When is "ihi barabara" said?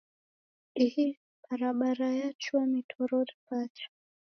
0.85-2.07